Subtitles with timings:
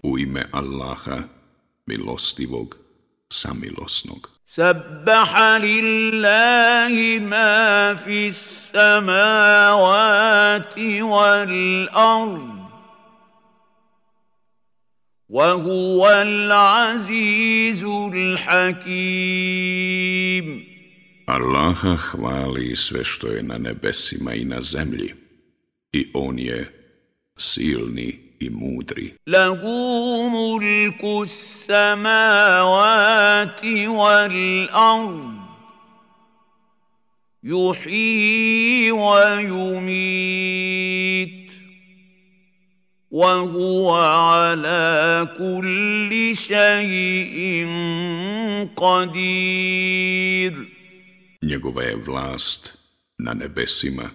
[0.03, 1.23] U ime Allaha,
[1.87, 2.77] milostivog,
[3.29, 4.32] samilosnog.
[4.53, 5.29] سبح
[5.65, 9.17] لله ما في السماوات
[11.01, 12.49] والأرض
[15.29, 19.43] وهو العزيز الحكيم
[21.27, 25.13] Allaha hvali sve što je na nebesima i na zemlji.
[25.93, 26.82] I On je
[27.38, 29.14] silni i mudri.
[29.26, 29.60] له
[30.28, 32.64] ملك السماوات
[33.86, 35.38] والأرض
[37.44, 40.38] يحيي ويميت
[43.10, 47.66] وهو على كل شيء
[48.76, 50.68] قدير
[51.42, 52.72] Njegova je vlast
[53.18, 54.10] na nebesima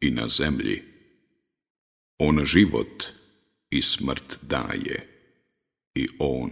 [0.00, 0.82] i na zemlji.
[2.18, 3.04] On život
[3.70, 5.08] i smrt daje.
[5.94, 6.50] I On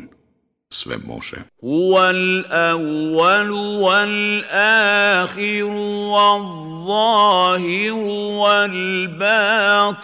[0.70, 1.36] sve može.
[1.64, 5.64] هو الأول والآخر
[6.12, 7.92] والظاهر
[8.42, 9.96] والباطن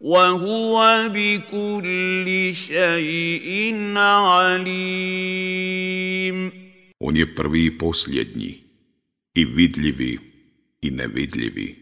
[0.00, 5.34] وهو بكل شيء عليم
[7.00, 8.62] On je prvi i posljednji,
[9.34, 10.18] i vidljivi
[10.82, 11.76] i nevidljivi.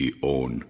[0.00, 0.64] I On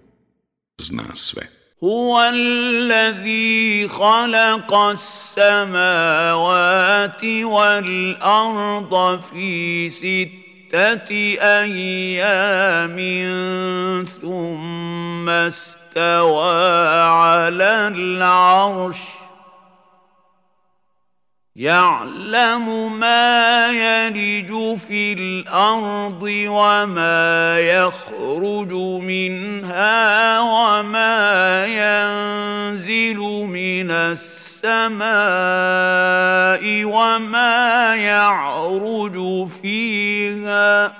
[0.81, 1.47] zna sve.
[1.83, 6.13] هو الذي خلق السماوات
[7.23, 12.95] والأرض في ستة أيام
[14.21, 19.24] ثم استوى على العرش
[21.55, 28.71] يعلم ما يلج في الأرض وما يخرج
[29.03, 33.17] منها وما ينزل
[33.47, 35.03] من السماء
[36.83, 40.93] وما يعرج فيها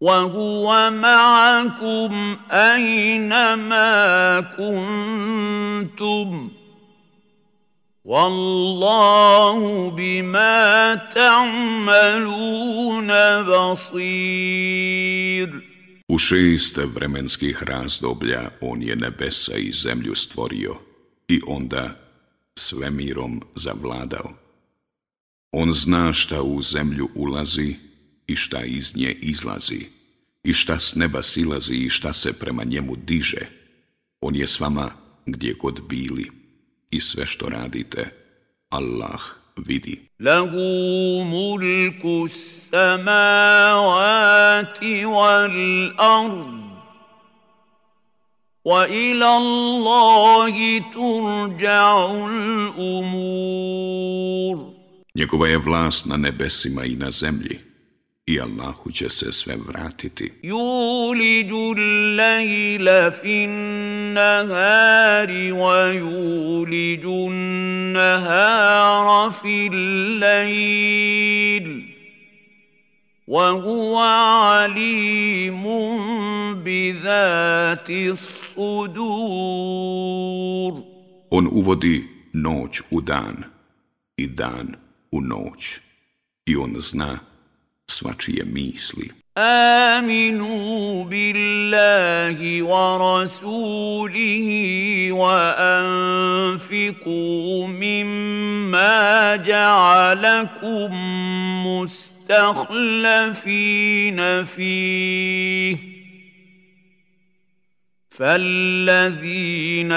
[0.00, 6.50] وهو معكم أينما كنتم
[8.09, 12.61] والله بما تعملون
[13.43, 14.95] بصير
[16.07, 20.75] U šest vremenskih razdoblja on je nebesa i zemlju stvorio
[21.27, 21.95] i onda
[22.55, 24.33] svemirom zavladao.
[25.51, 27.75] On zna šta u zemlju ulazi
[28.27, 29.85] i šta iz nje izlazi,
[30.43, 33.47] i šta s neba silazi i šta se prema njemu diže.
[34.21, 34.91] On je s vama
[35.25, 36.31] gdje god bili
[36.91, 38.09] i sve što radite,
[38.69, 39.21] Allah
[39.57, 40.05] vidi.
[40.19, 40.51] له
[41.23, 43.83] ملك السماوات
[45.03, 46.65] والأرض
[48.65, 52.05] وإلى الله ترجع
[52.85, 53.55] الأمور
[55.15, 57.59] Njegova je vlast na nebesima i na zemlji
[58.30, 60.32] I Allahu će se sve vratiti.
[60.44, 68.50] يولج الليل في النهار ويولج النهار
[69.42, 71.10] في الليل.
[73.26, 75.64] وهو عليم
[76.54, 79.10] بذات الصدور.
[81.30, 83.44] On uvodi noć u dan
[84.16, 84.74] i dan
[85.12, 85.78] u noć.
[86.46, 87.29] I on zna
[87.90, 89.10] svačije misli.
[89.38, 94.48] آمنوا بالله ورسوله
[95.12, 96.86] وأنفقوا
[97.66, 100.90] مما جعلكم
[101.66, 103.40] مستخلفين
[104.44, 105.89] فيه
[108.19, 109.91] فالذين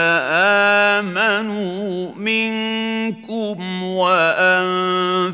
[0.99, 5.33] آمنوا منكم وأنفقوا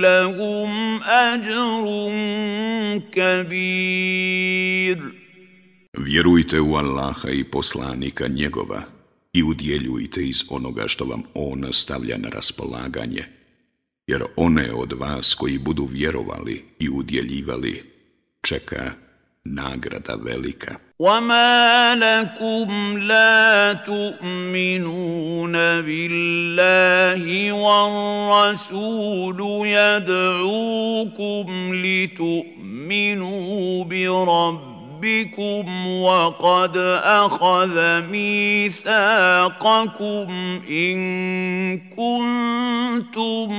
[0.00, 1.84] لهم أجر
[3.12, 4.98] كبير
[5.98, 8.82] Vjerujte u Allaha i poslanika njegova
[9.32, 13.24] i udjeljujte iz onoga što vam on stavlja na raspolaganje,
[14.06, 17.82] jer one od vas koji budu vjerovali i udjeljivali
[18.42, 18.92] čeka
[19.45, 20.79] nagrada velika.
[21.01, 25.51] وما لكم لا تؤمنون
[25.81, 31.45] بالله والرسول يدعوكم
[31.85, 38.91] لتؤمنوا بربكم وقد اخذ ميثاقكم
[40.69, 43.51] ان كنتم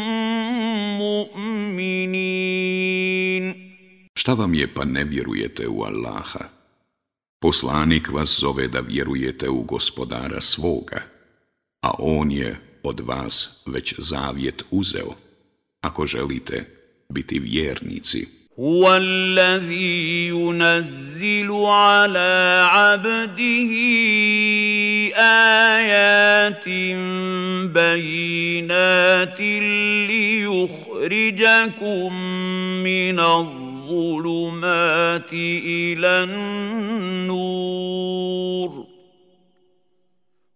[0.99, 2.23] مؤمنين
[4.22, 6.50] Šta vam je pa ne vjerujete u Allaha?
[7.40, 11.02] Poslanik vas zove da vjerujete u gospodara svoga,
[11.82, 15.16] a on je od vas već zavjet uzeo,
[15.82, 16.66] ako želite
[17.10, 18.38] biti vjernici.
[18.60, 23.72] هو الذي ينزل على عبده
[25.18, 26.70] ايات
[27.74, 29.42] بينات
[30.98, 32.14] ليخرجكم
[32.84, 33.71] من الظلمات
[35.34, 37.58] الى النور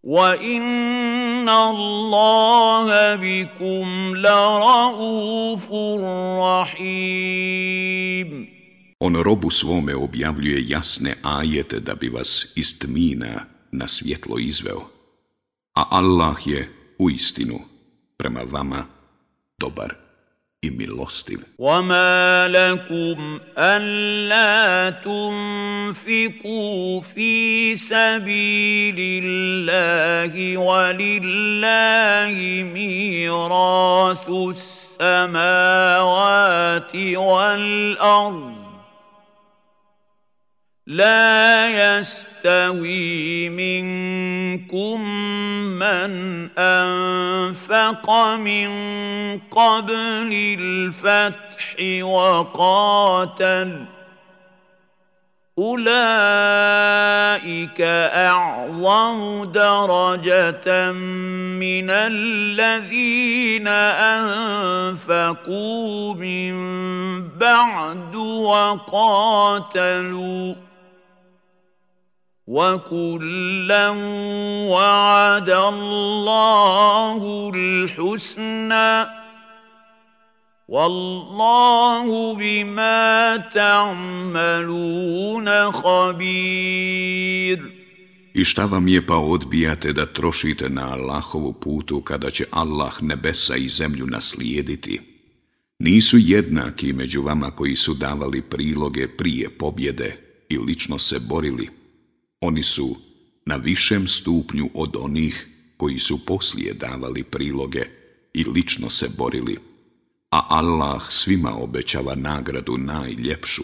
[0.03, 5.71] وان الله بكم لرءوف
[6.41, 7.41] رحيم
[9.03, 14.81] On robu svome objavljuje jasne ajete da bi vas iz tmina na svjetlo izveo,
[15.75, 16.69] a Allah je
[16.99, 17.59] u istinu
[18.17, 18.85] prema vama
[19.59, 20.04] dobar i
[20.70, 21.40] Milostiv.
[21.58, 32.34] وما لكم الا تنفقوا في سبيل الله ولله
[32.74, 34.28] ميراث
[35.00, 35.96] السماوات
[36.96, 38.65] والارض
[40.86, 41.66] لا
[41.98, 45.00] يستوي منكم
[45.78, 48.68] من أنفق من
[49.38, 53.84] قبل الفتح وقاتل.
[55.58, 55.80] أولئك
[58.14, 63.68] أعظم درجة من الذين
[64.98, 66.56] أنفقوا من
[67.28, 69.26] بعد وقاتلوا.
[72.47, 73.89] وكلا
[74.69, 79.05] وعد الله الحسنى
[80.67, 87.81] والله بما تعملون خبير
[88.33, 93.55] I šta vam je pa odbijate da trošite na Allahovu putu kada će Allah nebesa
[93.55, 95.01] i zemlju naslijediti?
[95.79, 100.17] Nisu jednaki među vama koji su davali priloge prije pobjede
[100.49, 101.74] i lično se borili.
[102.46, 102.96] Oni su
[103.46, 105.46] na višem stupnju od onih
[105.76, 107.82] koji su poslije davali priloge
[108.34, 109.58] i lično se borili,
[110.30, 113.62] a Allah svima obećava nagradu najljepšu.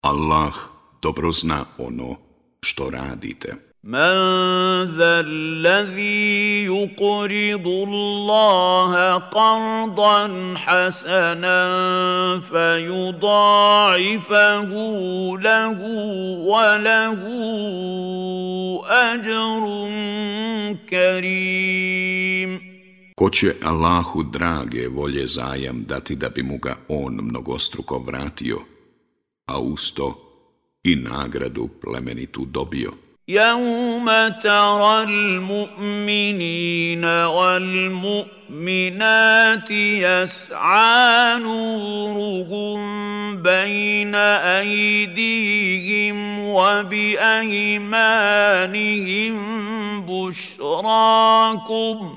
[0.00, 0.54] Allah
[1.02, 2.16] dobro zna ono
[2.62, 3.54] što radite.
[3.86, 4.18] من
[4.98, 11.60] ذا الذي يقرض الله قرضا حسنا
[12.50, 13.50] فيضاعفه
[15.38, 15.78] له
[16.50, 17.20] وله
[18.86, 19.62] اجر
[20.90, 22.60] كريم
[23.16, 28.58] Ko će Allahu drage volje zajam dati da bi mu ga on mnogostruko vratio,
[29.46, 30.14] a usto
[30.84, 33.05] i nagradu plemenitu dobio.
[33.28, 38.30] يوم ترى المؤمنين والمؤمنات
[39.70, 42.76] يسعى نورهم
[43.42, 44.14] بين
[44.54, 47.76] ايديهم وبايمانهم
[50.06, 52.16] بشراكم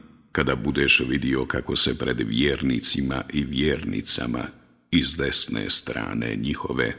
[0.31, 4.47] kada budeš vidio kako se pred vjernicima i vjernicama
[4.91, 6.95] iz desne strane njihove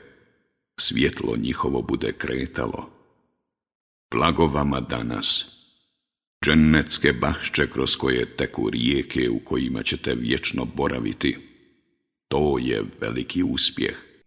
[0.81, 2.91] svjetlo njihovo bude kretalo.
[4.11, 5.45] Blago vama danas,
[6.45, 11.37] džennetske bašče kroz koje teku rijeke u kojima ćete vječno boraviti,
[12.29, 14.12] to je veliki uspjeh.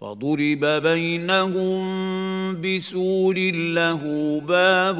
[0.00, 1.80] فضرب بينهم
[2.60, 3.36] بسور
[3.78, 4.02] له
[4.40, 4.96] باب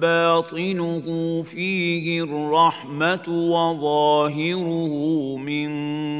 [0.00, 1.06] باطنه
[1.42, 4.92] فيه الرحمه وظاهره
[5.36, 5.68] من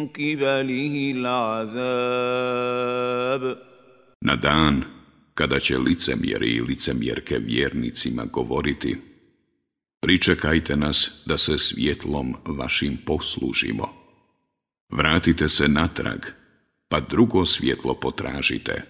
[0.08, 2.44] قبله العذاب
[4.24, 4.84] Na dan
[5.34, 8.96] kada će licemjeri i licemjerke vjernicima govoriti
[10.00, 13.88] Pričekajte nas da se svjetlom vašim poslužimo.
[14.90, 16.37] Vratite se natrag
[16.89, 18.83] pa drugo svjetlo potražite,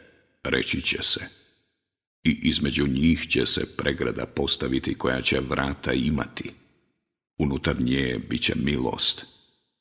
[0.44, 1.20] reći će se.
[2.24, 6.51] I između njih će se pregrada postaviti koja će vrata imati.
[7.38, 9.25] Unutar nje bit će milost,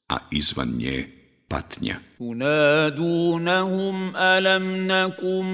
[0.08, 1.17] a izvan nje
[1.49, 1.97] patnja.
[4.88, 5.47] Nakum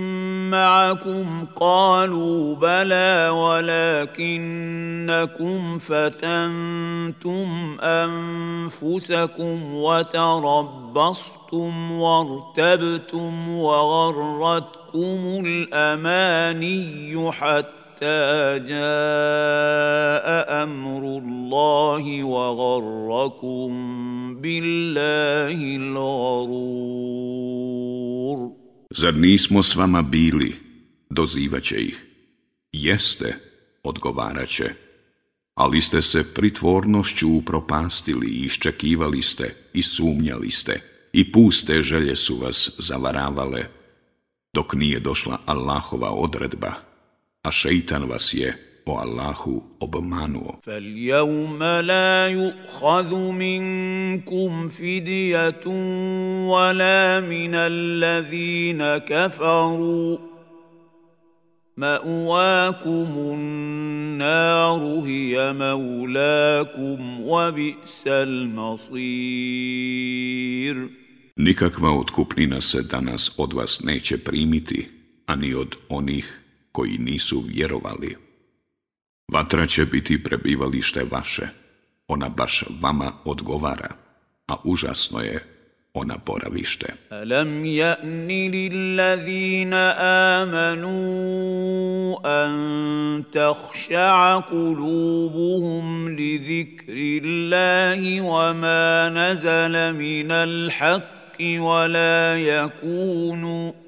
[0.51, 20.27] ma'akum qalu bala walakinnakum fatantum anfusakum wa tarabbastum wartabtum wa gharratkum al-amani hatta حتى جاء
[20.63, 23.70] امر الله وغركم
[24.41, 27.00] بالله الغرور
[28.91, 30.56] Zar nismo s vama bili,
[31.10, 32.06] dozivaće ih.
[32.72, 33.36] Jeste,
[33.84, 34.70] odgovarat će,
[35.56, 40.82] ali ste se pritvornošću upropastili i iščekivali ste i sumnjali ste
[41.13, 43.65] i puste želje su vas zavaravale,
[44.53, 46.83] dok nije došla Allahova odredba
[47.45, 50.61] a šeitan vas je o Allahu obmanuo.
[50.65, 55.67] فَالْيَوْمَ لَا يُؤْخَذُ مِنْكُمْ فِدْيَةٌ
[56.49, 60.19] وَلَا مِنَ الَّذِينَ كَفَرُوا
[61.77, 69.05] مَأْوَاكُمُ النَّارُ هِيَ مَوْلَاكُمْ وَبِئْسَ الْمَصِيرُ
[71.37, 74.89] Nikakva otkupnina se danas od vas neće primiti,
[75.27, 76.44] ani od onih
[76.75, 78.16] koji nisu vjerovali.
[79.33, 81.49] Vatra će biti prebivalište vaše,
[82.09, 83.90] ona baš vama odgovara,
[84.49, 85.45] a užasno je
[85.95, 86.87] ona boravište.
[87.11, 89.95] Alam ja'ni lillazina
[90.43, 90.99] amanu
[92.25, 92.54] an
[93.33, 103.84] tahša'a kulubuhum li zikri Allahi wa ma nazala minal haqqi wa la yakunu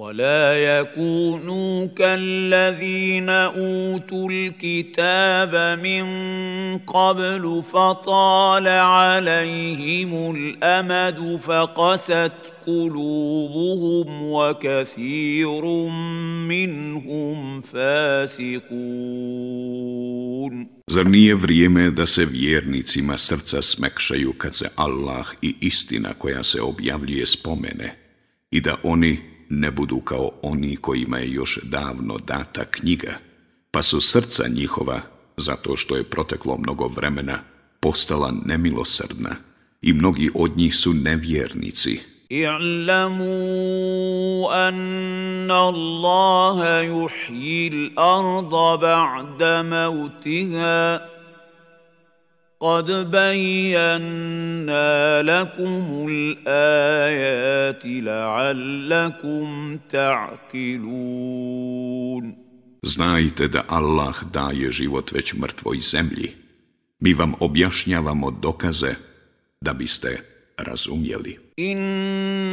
[0.00, 6.04] ولا يكونوا كالذين اوتوا الكتاب من
[6.78, 15.64] قبل فطال عليهم الامد فقست قلوبهم وكثير
[16.48, 18.70] منهم فاسقون
[20.90, 26.62] Zar nije vrijeme da se vjernicima srca smekšaju kad se Allah i istina koja se
[26.62, 27.96] objavljuje spomene
[28.50, 33.17] i da oni ne budu kao oni kojima je još davno data knjiga,
[33.71, 35.01] pa su srca njihova,
[35.37, 37.39] zato što je proteklo mnogo vremena,
[37.79, 39.35] postala nemilosrdna
[39.81, 41.99] i mnogi od njih su nevjernici.
[42.31, 43.29] اعلموا
[44.69, 51.09] ان الله يحيي الارض بعد موتها
[52.59, 61.25] قد بينا لكم الآيات لعلكم تعقلون
[62.85, 66.31] Znajte da Allah daje život već mrtvoj zemlji.
[66.99, 68.95] Mi vam objašnjavamo dokaze
[69.61, 70.21] da biste
[70.57, 71.39] razumjeli.
[71.57, 72.48] Innal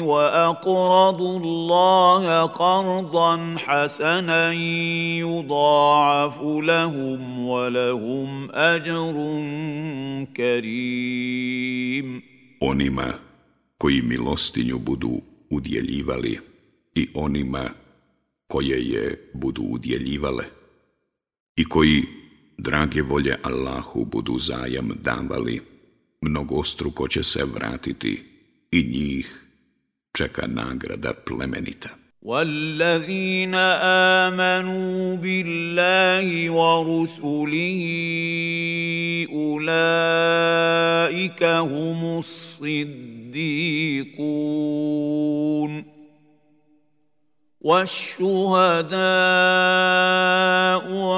[0.00, 4.56] wa aqradu Allaha qardan hasanan
[5.24, 12.22] yudha'afu lahum wa lahum ajrun karim.
[12.60, 13.12] Onima
[13.78, 16.38] koji milostinju budu udjeljivali
[16.94, 17.70] i onima
[18.46, 20.44] koje je budu udjeljivale
[21.56, 22.02] i koji
[22.57, 25.61] drage volje Allahu budu zajam davali,
[26.21, 28.23] mnogostruko će se vratiti
[28.71, 29.45] i njih
[30.13, 31.89] čeka nagrada plemenita.
[32.23, 33.55] والذين
[34.25, 37.81] آمنوا بالله ورسله
[39.33, 40.63] أولئك
[41.43, 43.53] هم الصديقون
[47.68, 48.96] والشهداء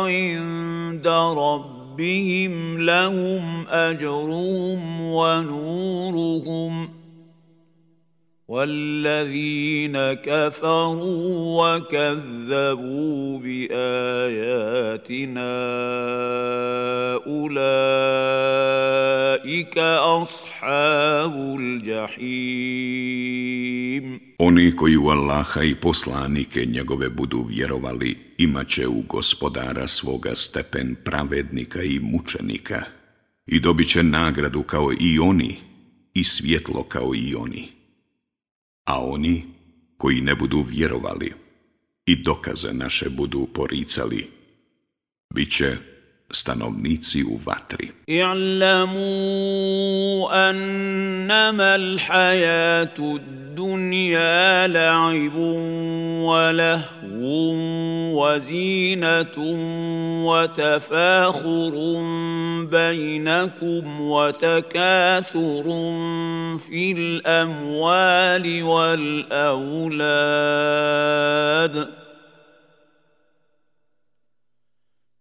[0.06, 1.06] عند
[1.38, 6.90] ربهم لهم أجرهم ونورهم
[8.48, 14.00] والذين كفروا وكذبوا بآياتنا
[19.39, 22.95] اولئك اصحاب الجحيم
[24.39, 30.95] Oni koji u Allaha i poslanike njegove budu vjerovali, imat će u gospodara svoga stepen
[31.03, 32.83] pravednika i mučenika
[33.47, 35.57] i dobit će nagradu kao i oni
[36.13, 37.67] i svjetlo kao i oni.
[38.85, 39.43] A oni
[39.97, 41.33] koji ne budu vjerovali
[42.05, 44.27] i dokaze naše budu poricali,
[45.33, 45.77] bit će
[46.30, 47.90] stanovnici u vatri.
[48.10, 49.50] اعلموا
[50.50, 55.36] أنما الحياة الدنيا لعب
[56.24, 57.00] ولهو
[58.20, 59.36] وزينة
[60.26, 61.72] وتفاخر
[62.70, 65.62] بينكم وتكاثر
[66.58, 70.10] في الأموال والأولاد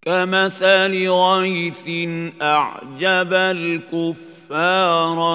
[0.01, 2.09] كمثل غيث
[2.41, 4.19] أعجب الكفار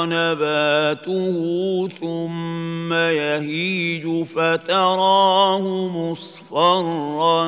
[0.07, 7.45] نباته ثم يهيج فتراه مصفرا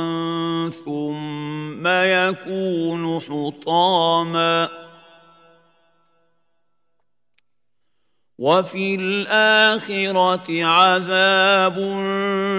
[0.70, 4.85] ثم يكون حطاماً
[8.38, 11.76] وفي الآخرة عذاب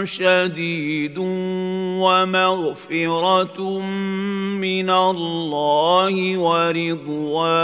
[0.05, 1.17] شديد
[2.01, 3.61] ومغفرة
[4.57, 7.57] من الله ورضوان.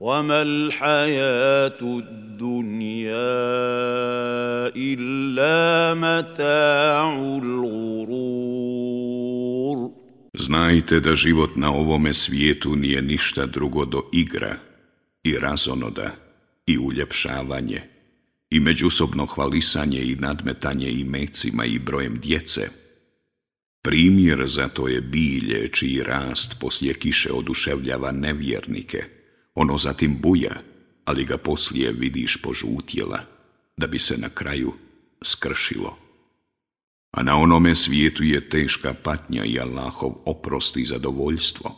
[0.00, 3.12] وما الحياة الدنيا
[4.76, 7.12] إلا متاع
[7.42, 8.66] الغرور.
[10.38, 14.65] Znajte da život na ovome svijetu nije ništa drugo do igra.
[15.26, 16.14] I razonoda
[16.66, 17.82] i uljepšavanje
[18.50, 22.68] i međusobno hvalisanje i nadmetanje i mecima i brojem djece.
[23.82, 29.04] Primjer za to je bilje čiji rast poslije kiše oduševljava nevjernike.
[29.54, 30.60] Ono zatim buja,
[31.04, 33.20] ali ga poslije vidiš požutjela,
[33.76, 34.72] da bi se na kraju
[35.22, 35.98] skršilo.
[37.10, 41.76] A na onome svijetu je teška patnja i Allahov oprost i zadovoljstvo.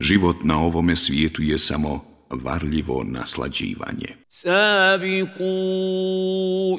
[0.00, 4.16] Život na ovome svijetu je samo varljivo naslađivanje.
[4.30, 5.54] Sabiqu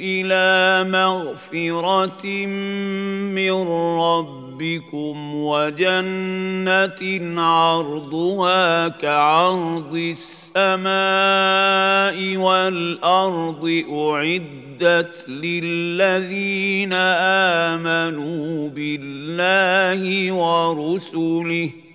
[0.01, 2.49] ila magfiratin
[3.33, 3.53] min
[3.97, 10.15] rabbikum wa jannatin arduha ka'ardi
[10.53, 10.77] samai
[12.37, 17.03] wal ardi uiddat lillazina
[17.73, 21.88] amanu billahi wa rusulihi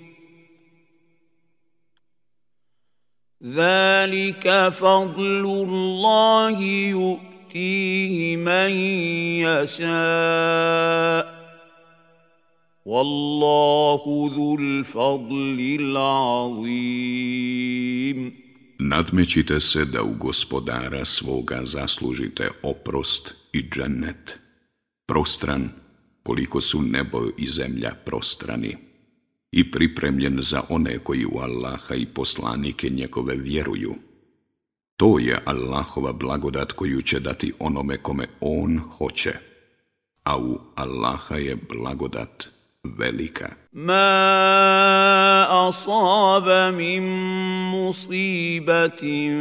[3.44, 8.72] ذلك فضل الله يؤتيه من
[9.48, 11.40] يشاء
[12.86, 17.20] والله ذو الفضل العظيم
[18.82, 24.40] Nadmećite se da u gospodara svoga zaslužite oprost i džennet,
[25.08, 25.70] prostran
[26.24, 28.78] koliko su nebo i zemlja prostrani
[29.57, 33.95] i pripremljen za one koji u Allaha i poslanike njegove vjeruju.
[34.97, 39.33] To je Allahova blagodat koju će dati onome kome On hoće,
[40.25, 42.54] a u Allaha je blagodat
[42.85, 43.57] velika.
[43.73, 47.03] Ma asaba min
[47.73, 49.35] musibatin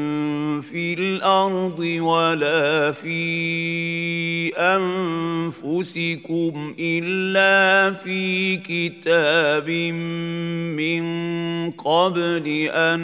[0.64, 9.98] fil ardi wala fi anfusikum illa fi kitabim
[10.76, 11.04] min
[11.74, 13.02] qabli an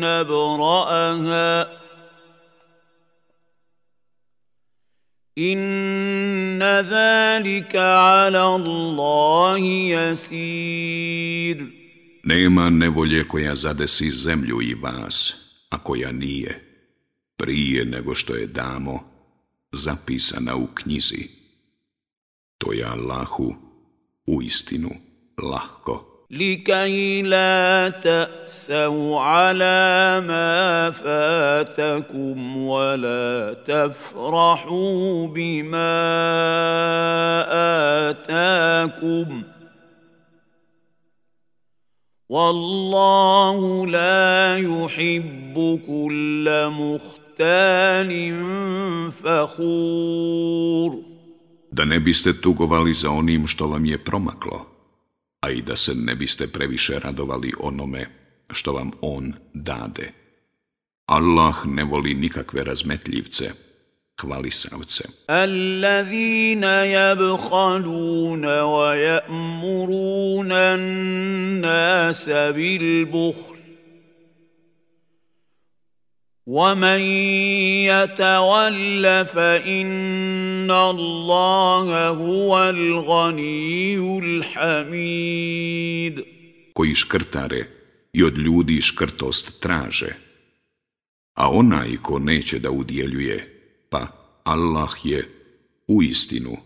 [0.00, 1.83] nabra'aha
[5.37, 9.59] إن ذلك على الله
[9.95, 11.79] يسير
[12.23, 15.35] Nema nevolje koja zadesi zemlju i vas,
[15.69, 16.63] a koja nije,
[17.37, 18.99] prije nego što je damo,
[19.71, 21.27] zapisana u knjizi.
[22.57, 23.55] To je Allahu
[24.27, 24.89] u istinu
[25.37, 26.12] lahko.
[26.34, 35.94] لكي لا تأسوا على ما فاتكم ولا تفرحوا بما
[38.10, 39.42] آتاكم.
[42.28, 48.12] والله لا يحب كل مختال
[49.22, 50.92] فخور.
[51.70, 54.73] Da ne biste tugovali za onim što vam je promaklo,
[55.43, 58.05] a i da se ne biste previše radovali onome
[58.51, 60.11] što vam on dade.
[61.05, 63.51] Allah ne voli nikakve razmetljivce,
[64.21, 65.03] hvalisavce.
[65.29, 73.59] الذين يبخلون ويأمرون الناس بالبخل
[76.49, 76.99] ومن
[77.85, 79.87] يتول فإن
[80.71, 85.59] الله هو الغني الحميد
[86.73, 87.67] koji škrtare
[88.13, 90.15] i od ljudi škrtost traže.
[91.33, 94.07] A onaj ko neće da udjeljuje, pa
[94.43, 95.29] Allah je
[95.87, 96.57] u istinu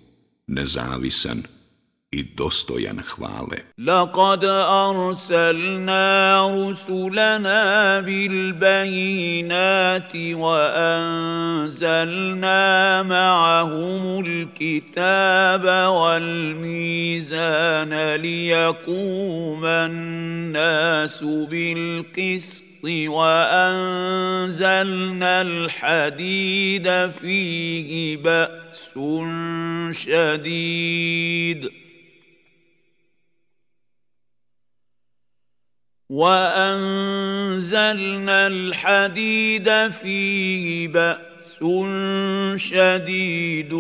[0.48, 1.44] nezavisan
[2.11, 3.59] I dostojan hvale.
[3.79, 6.09] لقد أرسلنا
[6.49, 9.37] رسلنا بالبينات
[10.17, 11.83] وأنزلنا
[13.03, 17.35] معهم الكتاب والميزان
[18.15, 24.53] ليقوم الناس بالقسط وأنزلنا
[25.43, 28.59] الحديد فيه بأس
[29.93, 31.68] شديد
[36.11, 37.67] وأنزلنا
[38.47, 41.29] الحديد فيه بأس
[42.57, 43.73] شديد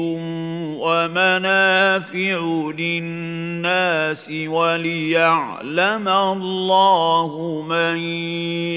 [0.82, 2.38] ومنافع
[2.78, 7.96] للناس وليعلم الله من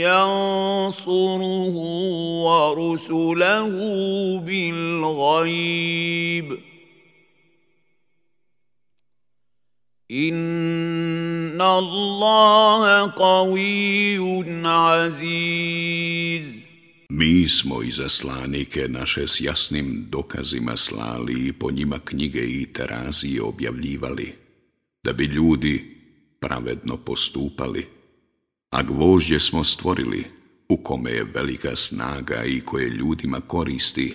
[0.05, 1.75] ينصره
[2.45, 3.69] ورسله
[4.45, 5.91] بالغيب.
[10.11, 16.47] Inna allaha qawiyyun aziz.
[17.09, 23.41] Mi smo i zaslanike naše s jasnim dokazima slali i po njima knjige i terazije
[23.41, 24.33] objavljivali,
[25.03, 25.95] da bi ljudi
[26.39, 27.87] pravedno postupali,
[28.69, 30.25] a gvožđe smo stvorili,
[30.69, 34.13] u kome je velika snaga i koje ljudima koristi,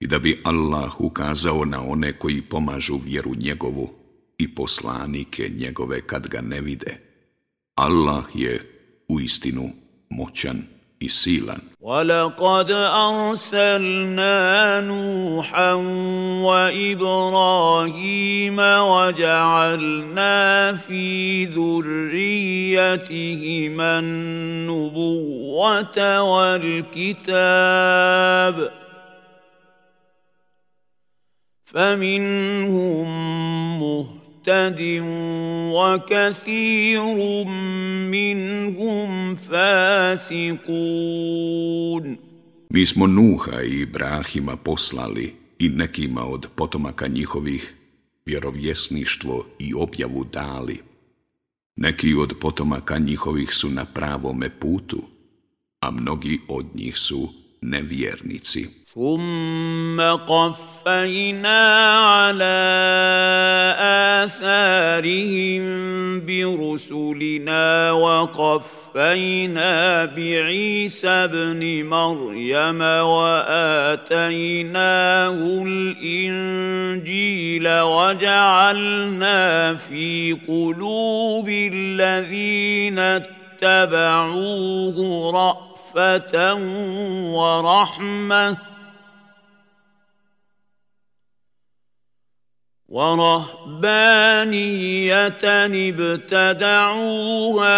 [0.00, 4.05] i da bi Allah ukazao na one koji pomažu vjeru njegovu,
[4.38, 6.96] i poslanike njegove kad ga ne vide.
[7.74, 8.60] Allah je
[9.08, 9.68] u istinu
[10.10, 10.62] moćan
[11.00, 11.60] i silan.
[11.86, 15.72] ولقد أرسلنا نوحا
[16.42, 22.78] وإبراهيم وجعلنا في ذريتهما
[23.98, 27.26] النبوة والكتاب
[31.64, 33.08] فمنهم
[33.80, 34.15] مهتد
[34.47, 34.81] مهتد
[35.73, 37.03] وكثير
[38.11, 40.91] منهم فاسقون
[42.73, 47.75] Mi smo Nuha i Ibrahima poslali i nekima od potomaka njihovih
[48.25, 50.79] vjerovjesništvo i objavu dali.
[51.75, 55.03] Neki od potomaka njihovih su na pravome putu,
[55.79, 57.29] a mnogi od njih su
[57.70, 58.86] nevjernici.
[58.96, 61.60] ثم قفينا
[61.98, 62.58] على
[64.24, 65.64] آثارهم
[66.26, 69.74] برسلنا وقفينا
[70.04, 74.48] بعيسى ابن مريم وآتيناه
[75.66, 77.00] الإنجيل
[77.80, 79.40] وجعلنا
[79.74, 82.98] في قلوب الذين
[83.62, 84.96] اتبعوه
[85.96, 86.54] رأفة
[87.32, 88.56] ورحمة.
[92.88, 93.78] ورهبانية
[95.90, 97.72] ابتدعوها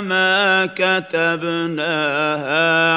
[0.00, 2.18] ما كتبناها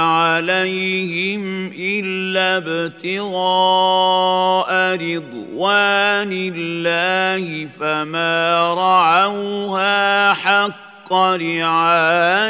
[0.02, 3.34] عليهم إلا ابتغاء
[4.96, 12.48] رضوان الله فما رعوها حق رعايتها.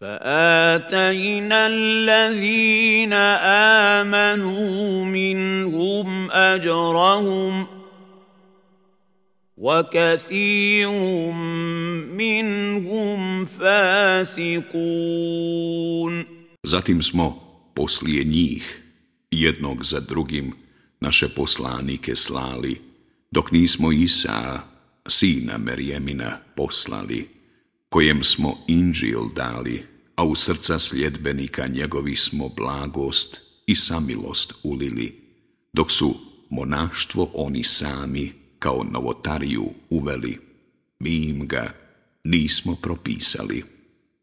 [0.00, 3.12] فآتينا الذين
[4.02, 7.66] آمنوا منهم أجرهم
[9.56, 10.90] وكثير
[12.16, 14.80] منهم فاسقون
[16.62, 17.40] Zatim smo
[17.74, 18.82] poslije njih
[19.30, 20.52] jednog za drugim
[21.00, 22.80] naše poslanike slali,
[23.30, 24.60] dok nismo Isa,
[25.08, 27.28] sina Merjemina, poslali,
[27.95, 29.83] kojem smo inđil dali,
[30.15, 35.21] a u srca sljedbenika njegovi smo blagost i samilost ulili,
[35.73, 36.15] dok su
[36.49, 40.37] monaštvo oni sami kao novotariju uveli.
[40.99, 41.73] Mi im ga
[42.23, 43.63] nismo propisali.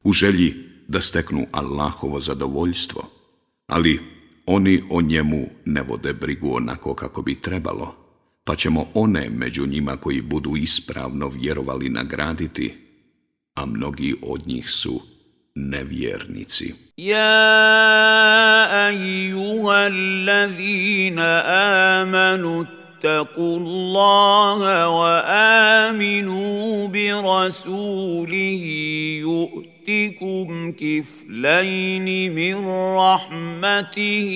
[0.04, 0.54] U želji
[0.88, 3.10] da steknu Allahovo zadovoljstvo,
[3.66, 4.00] ali
[4.46, 7.94] oni o njemu ne vode brigu onako kako bi trebalo,
[8.44, 12.82] pa ćemo one među njima koji budu ispravno vjerovali nagraditi,
[13.54, 15.00] a mnogi od njih su
[15.54, 16.74] nevjernici.
[16.96, 17.28] Ja,
[18.70, 21.42] ajuha, allazina
[22.02, 22.66] amanu
[23.04, 28.62] اتقوا الله وآمنوا برسوله
[29.18, 34.30] يؤتكم كفلين من رحمته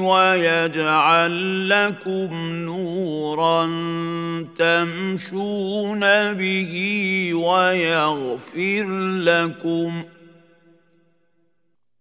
[0.00, 3.66] ويجعل لكم نورا
[4.58, 6.00] تمشون
[6.32, 6.74] به
[7.34, 8.86] ويغفر
[9.18, 10.14] لكم ۖ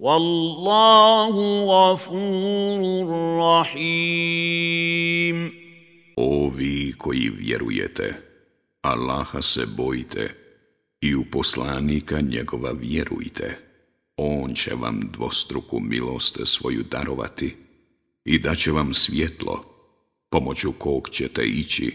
[0.04, 3.08] Wallahu gafurur
[3.40, 5.38] rahim.
[6.56, 8.14] Vi koji vjerujete,
[8.82, 10.36] Allaha se bojite
[11.02, 13.58] i u poslanika njegova vjerujte.
[14.18, 17.56] On će vam dvostruku milost svoju darovati
[18.26, 19.66] i daće vam svjetlo,
[20.30, 21.94] pomoću kog ćete ići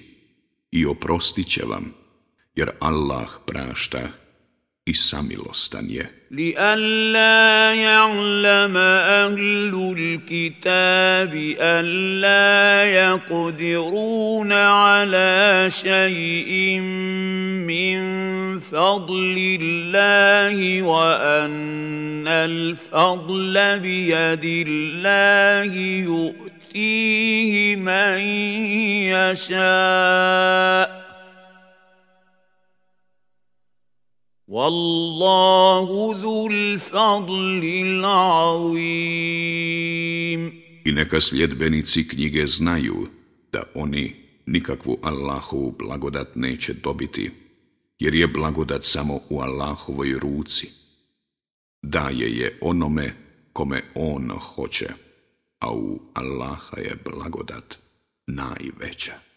[0.71, 1.95] i oprostit će vam,
[2.57, 4.11] jer Allah prašta
[4.89, 6.07] i samilostan je.
[6.31, 16.81] لئلا يعلم أهل الكتاب ألا يقدرون على شيء
[17.65, 17.99] من
[18.61, 25.75] فضل الله وأن الفضل بيد الله
[26.05, 28.19] يؤتيه من
[29.09, 30.98] يشاء
[34.49, 39.73] Wallahu dhul fadlil azim.
[40.85, 43.07] I neka sljedbenici knjige znaju
[43.53, 44.15] da oni
[44.47, 47.31] nikakvu Allahovu blagodat neće dobiti,
[47.99, 50.71] jer je blagodat samo u Allahovoj ruci.
[51.83, 53.15] Daje je onome
[53.53, 54.89] kome on hoće,
[55.61, 57.79] a u Allaha je blagodat
[58.27, 59.28] najveća.